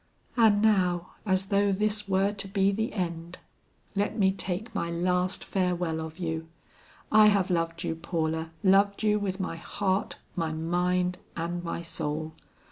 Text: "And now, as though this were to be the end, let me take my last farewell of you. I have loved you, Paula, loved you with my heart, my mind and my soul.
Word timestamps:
"And 0.35 0.63
now, 0.63 1.11
as 1.27 1.45
though 1.49 1.71
this 1.71 2.07
were 2.09 2.33
to 2.33 2.47
be 2.47 2.71
the 2.71 2.91
end, 2.93 3.37
let 3.95 4.17
me 4.17 4.31
take 4.31 4.73
my 4.73 4.89
last 4.89 5.43
farewell 5.45 6.01
of 6.01 6.17
you. 6.17 6.47
I 7.11 7.27
have 7.27 7.51
loved 7.51 7.83
you, 7.83 7.93
Paula, 7.93 8.49
loved 8.63 9.03
you 9.03 9.19
with 9.19 9.39
my 9.39 9.57
heart, 9.57 10.17
my 10.35 10.51
mind 10.53 11.19
and 11.37 11.63
my 11.63 11.83
soul. 11.83 12.33